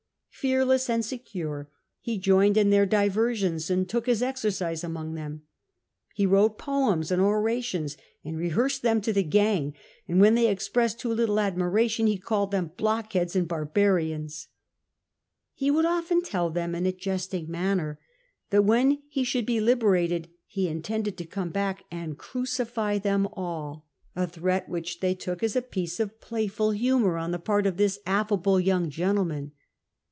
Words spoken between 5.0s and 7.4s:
them. Ih) wrote poems ami